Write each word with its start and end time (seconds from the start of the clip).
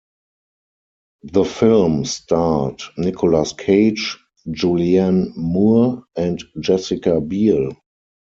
The 1.21 1.45
film 1.45 2.05
starred 2.05 2.81
Nicolas 2.97 3.53
Cage, 3.53 4.17
Julianne 4.47 5.31
Moore, 5.35 6.05
and 6.17 6.43
Jessica 6.59 7.21
Biel. 7.21 7.71